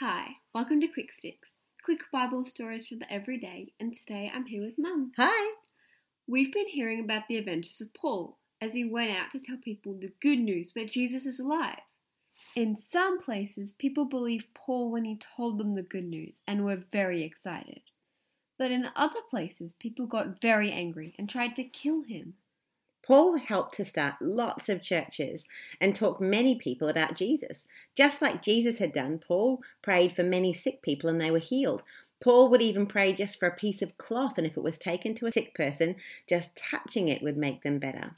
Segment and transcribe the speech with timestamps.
[0.00, 1.50] Hi, welcome to Quick Sticks,
[1.84, 5.12] quick Bible stories for the everyday, and today I'm here with Mum.
[5.18, 5.56] Hi.
[6.26, 9.92] We've been hearing about the adventures of Paul as he went out to tell people
[9.92, 11.82] the good news that Jesus is alive.
[12.56, 16.82] In some places, people believed Paul when he told them the good news and were
[16.90, 17.82] very excited.
[18.58, 22.36] But in other places, people got very angry and tried to kill him.
[23.10, 25.44] Paul helped to start lots of churches
[25.80, 27.64] and talk many people about Jesus.
[27.96, 31.82] Just like Jesus had done, Paul prayed for many sick people and they were healed.
[32.22, 35.16] Paul would even pray just for a piece of cloth, and if it was taken
[35.16, 35.96] to a sick person,
[36.28, 38.14] just touching it would make them better.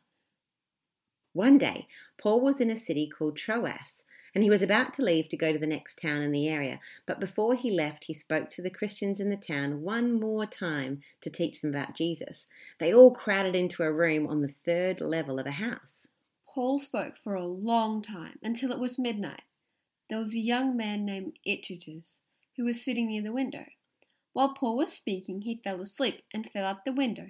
[1.33, 4.05] One day, Paul was in a city called Troas,
[4.35, 6.81] and he was about to leave to go to the next town in the area.
[7.07, 11.01] But before he left, he spoke to the Christians in the town one more time
[11.21, 12.47] to teach them about Jesus.
[12.79, 16.09] They all crowded into a room on the third level of a house.
[16.47, 19.43] Paul spoke for a long time until it was midnight.
[20.11, 22.19] There was a young man named Eutychus
[22.57, 23.65] who was sitting near the window.
[24.35, 27.29] While Paul was speaking, he fell asleep and fell out the window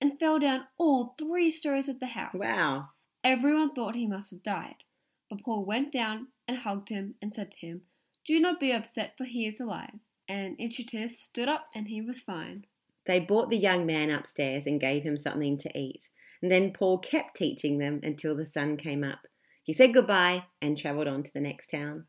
[0.00, 2.34] and fell down all three stories of the house.
[2.34, 2.88] Wow.
[3.24, 4.84] Everyone thought he must have died.
[5.30, 7.82] But Paul went down and hugged him and said to him,
[8.26, 9.98] Do not be upset, for he is alive.
[10.28, 12.66] And Eutychus stood up and he was fine.
[13.06, 16.10] They brought the young man upstairs and gave him something to eat.
[16.42, 19.26] And then Paul kept teaching them until the sun came up.
[19.62, 22.04] He said goodbye and travelled on to the next town.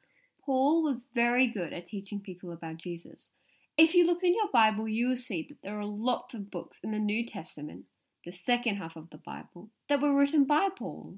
[0.45, 3.31] Paul was very good at teaching people about Jesus.
[3.77, 6.77] If you look in your Bible, you will see that there are lots of books
[6.83, 7.85] in the New Testament,
[8.25, 11.15] the second half of the Bible, that were written by Paul.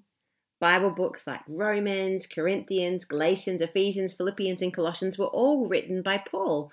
[0.60, 6.72] Bible books like Romans, Corinthians, Galatians, Ephesians, Philippians, and Colossians were all written by Paul.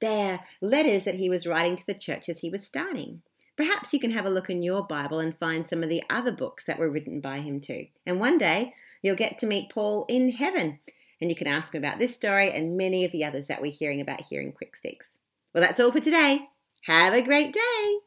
[0.00, 3.22] They're letters that he was writing to the churches he was starting.
[3.56, 6.32] Perhaps you can have a look in your Bible and find some of the other
[6.32, 7.86] books that were written by him too.
[8.06, 10.78] And one day you'll get to meet Paul in heaven,
[11.20, 13.72] and you can ask him about this story and many of the others that we're
[13.72, 15.06] hearing about here in Quick Sticks.
[15.52, 16.48] Well, that's all for today.
[16.86, 17.98] Have a great day.